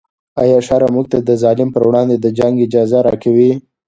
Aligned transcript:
آیا 0.41 0.57
شرع 0.67 0.89
موږ 0.95 1.05
ته 1.11 1.17
د 1.21 1.29
ظالم 1.43 1.69
پر 1.73 1.83
وړاندې 1.89 2.15
د 2.19 2.25
جنګ 2.39 2.53
اجازه 2.65 2.97
راکوي؟ 3.07 3.51